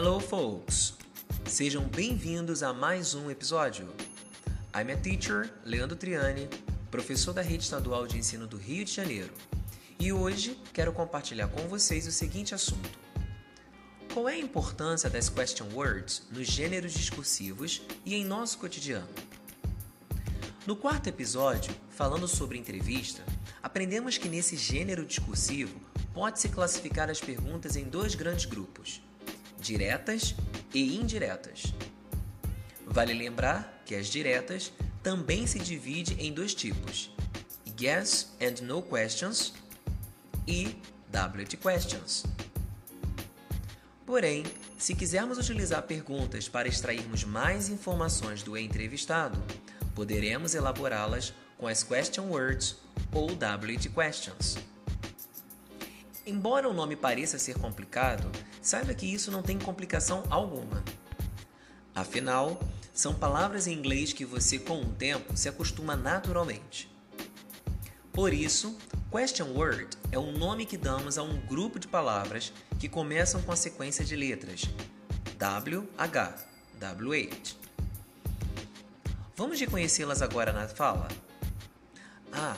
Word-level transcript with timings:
Hello, 0.00 0.20
folks! 0.20 0.94
Sejam 1.44 1.82
bem-vindos 1.82 2.62
a 2.62 2.72
mais 2.72 3.16
um 3.16 3.28
episódio. 3.32 3.92
I'm 4.72 4.92
a 4.92 4.96
teacher, 4.96 5.52
Leandro 5.64 5.96
Triani, 5.96 6.48
professor 6.88 7.32
da 7.32 7.42
Rede 7.42 7.64
Estadual 7.64 8.06
de 8.06 8.16
Ensino 8.16 8.46
do 8.46 8.56
Rio 8.56 8.84
de 8.84 8.92
Janeiro, 8.92 9.32
e 9.98 10.12
hoje 10.12 10.56
quero 10.72 10.92
compartilhar 10.92 11.48
com 11.48 11.66
vocês 11.66 12.06
o 12.06 12.12
seguinte 12.12 12.54
assunto: 12.54 12.96
Qual 14.14 14.28
é 14.28 14.34
a 14.34 14.38
importância 14.38 15.10
das 15.10 15.28
question 15.28 15.66
words 15.74 16.22
nos 16.30 16.46
gêneros 16.46 16.92
discursivos 16.92 17.82
e 18.06 18.14
em 18.14 18.24
nosso 18.24 18.58
cotidiano? 18.58 19.08
No 20.64 20.76
quarto 20.76 21.08
episódio, 21.08 21.74
falando 21.90 22.28
sobre 22.28 22.56
entrevista, 22.56 23.24
aprendemos 23.60 24.16
que 24.16 24.28
nesse 24.28 24.56
gênero 24.56 25.04
discursivo 25.04 25.80
pode-se 26.14 26.50
classificar 26.50 27.10
as 27.10 27.20
perguntas 27.20 27.74
em 27.74 27.82
dois 27.82 28.14
grandes 28.14 28.44
grupos: 28.44 29.02
diretas 29.60 30.34
e 30.72 30.96
indiretas. 30.96 31.74
Vale 32.86 33.12
lembrar 33.12 33.82
que 33.84 33.94
as 33.94 34.06
diretas 34.06 34.72
também 35.02 35.46
se 35.46 35.58
dividem 35.58 36.26
em 36.26 36.32
dois 36.32 36.54
tipos: 36.54 37.10
yes 37.80 38.34
and 38.40 38.62
no 38.64 38.82
questions 38.82 39.52
e 40.46 40.76
WT 41.10 41.56
questions. 41.56 42.24
Porém, 44.06 44.44
se 44.78 44.94
quisermos 44.94 45.38
utilizar 45.38 45.82
perguntas 45.82 46.48
para 46.48 46.66
extrairmos 46.66 47.24
mais 47.24 47.68
informações 47.68 48.42
do 48.42 48.56
entrevistado, 48.56 49.42
Poderemos 49.98 50.54
elaborá-las 50.54 51.34
com 51.56 51.66
as 51.66 51.82
question 51.82 52.26
words 52.28 52.76
ou 53.12 53.32
WH 53.32 53.92
questions. 53.92 54.56
Embora 56.24 56.68
o 56.68 56.72
nome 56.72 56.94
pareça 56.94 57.36
ser 57.36 57.58
complicado, 57.58 58.30
saiba 58.60 58.94
que 58.94 59.06
isso 59.06 59.30
não 59.30 59.42
tem 59.42 59.58
complicação 59.58 60.24
alguma. 60.30 60.82
Afinal, 61.94 62.60
são 62.92 63.14
palavras 63.14 63.66
em 63.66 63.72
inglês 63.72 64.12
que 64.12 64.24
você, 64.24 64.58
com 64.58 64.80
o 64.80 64.92
tempo, 64.92 65.36
se 65.36 65.48
acostuma 65.48 65.96
naturalmente. 65.96 66.90
Por 68.12 68.32
isso, 68.32 68.76
question 69.10 69.52
word 69.54 69.96
é 70.10 70.18
o 70.18 70.32
nome 70.32 70.66
que 70.66 70.76
damos 70.76 71.18
a 71.18 71.22
um 71.22 71.38
grupo 71.46 71.78
de 71.78 71.86
palavras 71.86 72.52
que 72.78 72.88
começam 72.88 73.40
com 73.42 73.52
a 73.52 73.56
sequência 73.56 74.04
de 74.04 74.16
letras 74.16 74.62
WH, 75.38 76.44
WH. 76.80 77.56
Vamos 79.36 79.60
reconhecê-las 79.60 80.20
agora 80.20 80.52
na 80.52 80.66
fala? 80.66 81.06
Ah, 82.32 82.56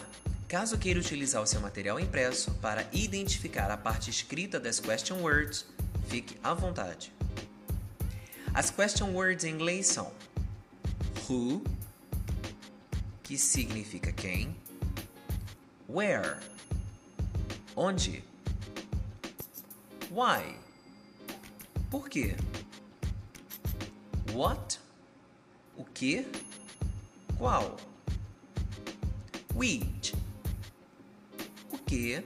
caso 0.48 0.78
queira 0.78 0.98
utilizar 0.98 1.42
o 1.42 1.46
seu 1.46 1.60
material 1.60 2.00
impresso 2.00 2.52
para 2.54 2.88
identificar 2.90 3.70
a 3.70 3.76
parte 3.76 4.08
escrita 4.08 4.58
das 4.58 4.80
question 4.80 5.18
words, 5.18 5.66
fique 6.10 6.36
à 6.42 6.52
vontade. 6.52 7.12
As 8.52 8.68
question 8.68 9.12
words 9.14 9.44
em 9.44 9.54
inglês 9.54 9.86
são 9.86 10.10
who, 11.28 11.62
que 13.22 13.38
significa 13.38 14.12
quem, 14.12 14.56
where, 15.88 16.38
onde, 17.76 18.24
why, 20.10 20.56
por 21.88 22.08
quê, 22.08 22.34
what, 24.34 24.80
o 25.76 25.84
que 25.94 26.26
qual? 27.38 27.76
Which? 29.54 30.14
O 31.72 31.78
que? 31.86 32.24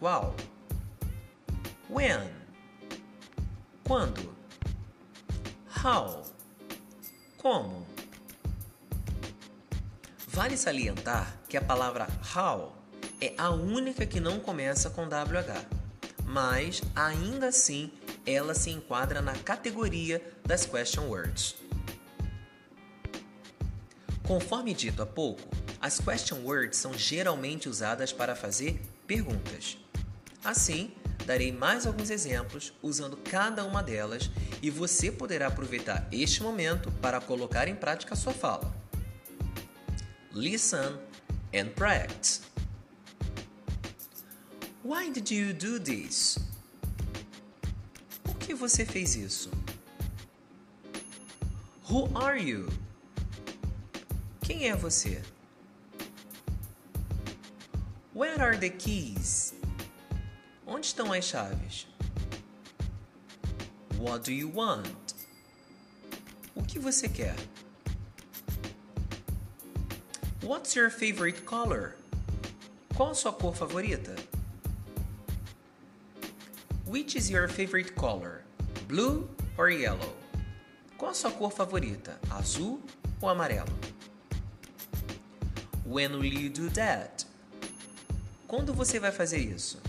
Qual? 0.00 0.34
When? 1.90 2.45
Quando? 3.86 4.34
How? 5.84 6.24
Como? 7.36 7.86
Vale 10.26 10.56
salientar 10.56 11.38
que 11.48 11.56
a 11.56 11.62
palavra 11.62 12.08
how 12.34 12.76
é 13.20 13.32
a 13.38 13.50
única 13.50 14.04
que 14.04 14.18
não 14.18 14.40
começa 14.40 14.90
com 14.90 15.04
WH, 15.04 15.64
mas 16.24 16.82
ainda 16.96 17.46
assim 17.46 17.92
ela 18.26 18.54
se 18.54 18.70
enquadra 18.70 19.22
na 19.22 19.34
categoria 19.34 20.20
das 20.44 20.66
question 20.66 21.04
words. 21.04 21.54
Conforme 24.26 24.74
dito 24.74 25.00
há 25.00 25.06
pouco, 25.06 25.48
as 25.80 26.00
question 26.00 26.38
words 26.42 26.76
são 26.76 26.92
geralmente 26.92 27.68
usadas 27.68 28.12
para 28.12 28.34
fazer 28.34 28.82
perguntas. 29.06 29.78
Assim, 30.42 30.92
darei 31.24 31.52
mais 31.52 31.86
alguns 31.86 32.10
exemplos 32.10 32.72
usando 32.82 33.16
cada 33.16 33.64
uma 33.64 33.82
delas 33.82 34.30
e 34.62 34.70
você 34.70 35.10
poderá 35.10 35.46
aproveitar 35.46 36.06
este 36.12 36.42
momento 36.42 36.90
para 37.00 37.20
colocar 37.20 37.68
em 37.68 37.74
prática 37.74 38.14
sua 38.14 38.32
fala. 38.32 38.74
Listen 40.32 40.98
and 41.54 41.70
practice. 41.74 42.42
Why 44.84 45.10
did 45.10 45.30
you 45.30 45.52
do 45.52 45.80
this? 45.80 46.38
Por 48.22 48.36
que 48.36 48.54
você 48.54 48.84
fez 48.84 49.16
isso? 49.16 49.50
Who 51.90 52.10
are 52.16 52.38
you? 52.38 52.68
Quem 54.42 54.68
é 54.68 54.76
você? 54.76 55.22
Where 58.14 58.40
are 58.40 58.56
the 58.56 58.70
keys? 58.70 59.54
Onde 60.66 60.86
estão 60.86 61.12
as 61.12 61.24
chaves? 61.24 61.86
What 63.98 64.24
do 64.24 64.32
you 64.32 64.48
want? 64.48 65.14
O 66.56 66.62
que 66.62 66.80
você 66.80 67.08
quer? 67.08 67.36
What's 70.42 70.74
your 70.74 70.90
favorite 70.90 71.44
color? 71.44 71.94
Qual 72.96 73.10
a 73.10 73.14
sua 73.14 73.32
cor 73.32 73.54
favorita? 73.54 74.16
Which 76.84 77.14
is 77.16 77.30
your 77.30 77.46
favorite 77.46 77.94
color? 77.94 78.42
Blue 78.88 79.28
or 79.56 79.70
yellow? 79.70 80.14
Qual 80.98 81.12
a 81.12 81.14
sua 81.14 81.30
cor 81.30 81.52
favorita? 81.52 82.18
Azul 82.30 82.80
ou 83.20 83.28
amarelo? 83.28 83.72
When 85.84 86.18
will 86.18 86.24
you 86.24 86.50
do 86.50 86.68
that? 86.70 87.24
Quando 88.48 88.74
você 88.74 88.98
vai 88.98 89.12
fazer 89.12 89.38
isso? 89.38 89.80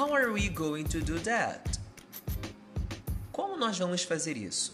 How 0.00 0.14
are 0.14 0.32
we 0.32 0.48
going 0.48 0.84
to 0.84 1.02
do 1.02 1.18
that? 1.18 1.78
Como 3.32 3.54
nós 3.58 3.78
vamos 3.78 4.02
fazer 4.02 4.34
isso? 4.34 4.72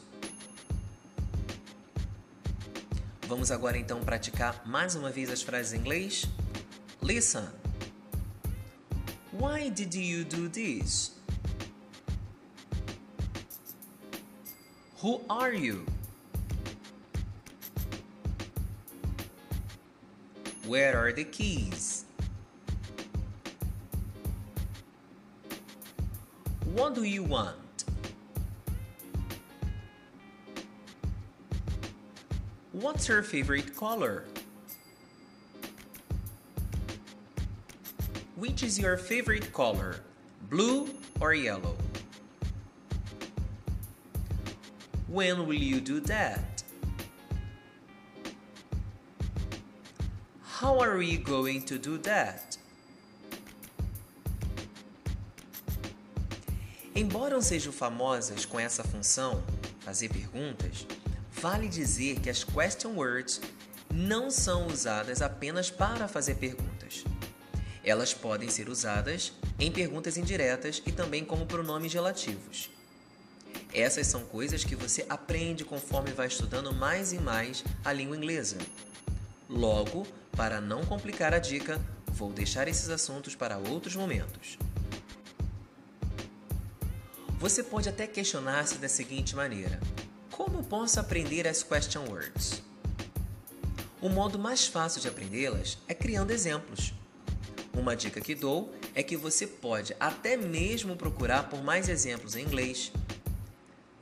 Vamos 3.26 3.50
agora 3.50 3.76
então 3.76 3.98
praticar 4.04 4.62
mais 4.64 4.94
uma 4.94 5.10
vez 5.10 5.28
as 5.28 5.42
frases 5.42 5.72
em 5.72 5.78
inglês? 5.78 6.26
Listen. 7.02 7.48
Why 9.32 9.68
did 9.68 9.96
you 9.96 10.22
do 10.22 10.48
this? 10.48 11.10
Who 15.02 15.22
are 15.28 15.52
you? 15.52 15.84
Where 20.68 20.96
are 20.96 21.12
the 21.12 21.24
keys? 21.24 22.04
What 26.76 26.94
do 26.94 27.04
you 27.04 27.22
want? 27.22 27.84
What's 32.72 33.08
your 33.08 33.22
favorite 33.22 33.74
color? 33.74 34.24
Which 38.36 38.62
is 38.62 38.78
your 38.78 38.98
favorite 38.98 39.54
color, 39.54 40.00
blue 40.50 40.90
or 41.18 41.32
yellow? 41.32 41.76
When 45.08 45.46
will 45.46 45.54
you 45.54 45.80
do 45.80 46.00
that? 46.00 46.62
How 50.42 50.78
are 50.78 50.98
we 50.98 51.16
going 51.16 51.62
to 51.62 51.78
do 51.78 51.96
that? 51.98 52.58
Embora 56.96 57.38
sejam 57.42 57.74
famosas 57.74 58.46
com 58.46 58.58
essa 58.58 58.82
função, 58.82 59.44
fazer 59.80 60.08
perguntas, 60.08 60.86
vale 61.30 61.68
dizer 61.68 62.20
que 62.20 62.30
as 62.30 62.42
question 62.42 62.94
words 62.94 63.38
não 63.92 64.30
são 64.30 64.66
usadas 64.66 65.20
apenas 65.20 65.70
para 65.70 66.08
fazer 66.08 66.36
perguntas. 66.36 67.04
Elas 67.84 68.14
podem 68.14 68.48
ser 68.48 68.70
usadas 68.70 69.34
em 69.60 69.70
perguntas 69.70 70.16
indiretas 70.16 70.82
e 70.86 70.90
também 70.90 71.22
como 71.22 71.44
pronomes 71.44 71.92
relativos. 71.92 72.70
Essas 73.74 74.06
são 74.06 74.24
coisas 74.24 74.64
que 74.64 74.74
você 74.74 75.04
aprende 75.06 75.66
conforme 75.66 76.12
vai 76.12 76.28
estudando 76.28 76.72
mais 76.72 77.12
e 77.12 77.18
mais 77.18 77.62
a 77.84 77.92
língua 77.92 78.16
inglesa. 78.16 78.56
Logo, 79.50 80.06
para 80.34 80.62
não 80.62 80.82
complicar 80.86 81.34
a 81.34 81.38
dica, 81.38 81.78
vou 82.06 82.32
deixar 82.32 82.68
esses 82.68 82.88
assuntos 82.88 83.34
para 83.34 83.58
outros 83.58 83.94
momentos. 83.94 84.56
Você 87.38 87.62
pode 87.62 87.86
até 87.86 88.06
questionar-se 88.06 88.78
da 88.78 88.88
seguinte 88.88 89.36
maneira: 89.36 89.78
Como 90.30 90.64
posso 90.64 90.98
aprender 90.98 91.46
as 91.46 91.62
question 91.62 92.04
words? 92.08 92.62
O 94.00 94.08
modo 94.08 94.38
mais 94.38 94.66
fácil 94.66 95.02
de 95.02 95.08
aprendê-las 95.08 95.76
é 95.86 95.92
criando 95.92 96.30
exemplos. 96.30 96.94
Uma 97.74 97.94
dica 97.94 98.22
que 98.22 98.34
dou 98.34 98.74
é 98.94 99.02
que 99.02 99.18
você 99.18 99.46
pode 99.46 99.94
até 100.00 100.34
mesmo 100.34 100.96
procurar 100.96 101.50
por 101.50 101.62
mais 101.62 101.90
exemplos 101.90 102.34
em 102.34 102.42
inglês. 102.42 102.90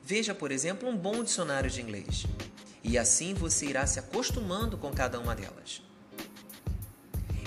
Veja, 0.05 0.33
por 0.33 0.53
exemplo, 0.53 0.89
um 0.89 0.97
bom 0.97 1.25
dicionário 1.25 1.69
de 1.69 1.83
inglês. 1.83 2.27
E 2.85 2.97
assim 2.97 3.35
você 3.35 3.67
irá 3.67 3.85
se 3.85 3.99
acostumando 3.99 4.79
com 4.79 4.93
cada 4.93 5.19
uma 5.19 5.35
delas. 5.35 5.83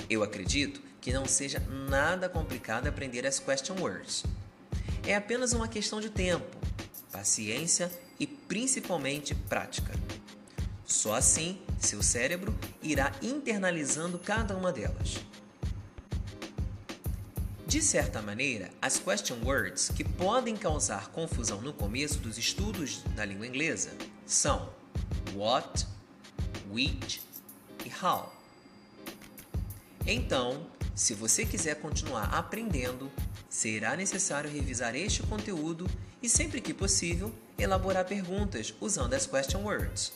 Eu 0.10 0.22
acredito 0.22 0.82
que 1.00 1.14
não 1.14 1.26
seja 1.26 1.62
nada 1.90 2.28
complicado 2.28 2.88
aprender 2.88 3.26
as 3.26 3.40
question 3.40 3.76
words. 3.80 4.26
É 5.08 5.16
apenas 5.16 5.54
uma 5.54 5.70
questão 5.70 6.02
de 6.02 6.10
tempo, 6.10 6.46
paciência 7.14 7.90
e 8.20 8.28
principalmente 8.28 9.34
prática. 9.34 9.94
Só 10.86 11.16
assim 11.16 11.62
seu 11.80 12.04
cérebro 12.04 12.54
irá 12.84 13.14
internalizando 13.22 14.20
cada 14.20 14.54
uma 14.54 14.70
delas. 14.70 15.16
De 17.66 17.82
certa 17.82 18.22
maneira, 18.22 18.70
as 18.82 19.00
question 19.00 19.38
words 19.46 19.90
que 19.96 20.04
podem 20.04 20.58
causar 20.58 21.08
confusão 21.08 21.62
no 21.62 21.72
começo 21.72 22.20
dos 22.20 22.38
estudos 22.38 23.02
da 23.16 23.24
língua 23.24 23.48
inglesa 23.48 23.92
são 24.26 24.74
what, 25.34 25.88
which 26.70 27.22
e 27.86 28.06
how. 28.06 28.34
Então, 30.06 30.68
se 30.94 31.14
você 31.14 31.46
quiser 31.46 31.76
continuar 31.76 32.26
aprendendo, 32.34 33.10
será 33.50 33.96
necessário 33.96 34.50
revisar 34.50 34.96
este 34.96 35.24
conteúdo 35.24 35.88
e, 36.22 36.28
sempre 36.28 36.62
que 36.62 36.74
possível, 36.74 37.34
elaborar 37.58 38.06
perguntas 38.06 38.74
usando 38.80 39.14
as 39.14 39.26
question 39.26 39.62
words. 39.64 40.14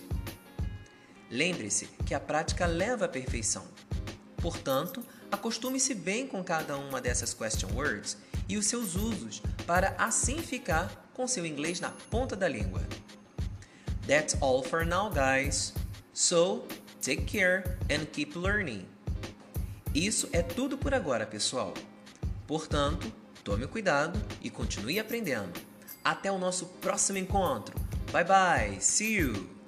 Lembre-se 1.29 1.87
que 2.05 2.13
a 2.13 2.19
prática 2.19 2.65
leva 2.65 3.05
à 3.05 3.09
perfeição. 3.09 3.65
Portanto, 4.37 5.03
acostume-se 5.31 5.93
bem 5.95 6.27
com 6.27 6.43
cada 6.43 6.77
uma 6.77 6.99
dessas 6.99 7.33
question 7.33 7.69
words 7.73 8.17
e 8.49 8.57
os 8.57 8.65
seus 8.65 8.95
usos 8.95 9.41
para 9.65 9.95
assim 9.97 10.39
ficar 10.39 11.09
com 11.13 11.27
seu 11.27 11.45
inglês 11.45 11.79
na 11.79 11.89
ponta 12.09 12.35
da 12.35 12.47
língua. 12.47 12.81
That's 14.07 14.35
all 14.41 14.63
for 14.63 14.85
now, 14.85 15.09
guys. 15.09 15.73
So, 16.13 16.65
take 17.01 17.23
care 17.25 17.77
and 17.89 18.05
keep 18.11 18.37
learning. 18.37 18.85
Isso 19.93 20.27
é 20.33 20.41
tudo 20.41 20.77
por 20.77 20.93
agora, 20.93 21.25
pessoal. 21.25 21.73
Portanto, 22.47 23.20
tome 23.43 23.67
cuidado 23.67 24.19
e 24.41 24.49
continue 24.49 24.99
aprendendo. 24.99 25.59
Até 26.03 26.31
o 26.31 26.37
nosso 26.37 26.65
próximo 26.81 27.17
encontro. 27.17 27.75
Bye 28.11 28.25
bye. 28.25 28.81
See 28.81 29.17
you. 29.17 29.60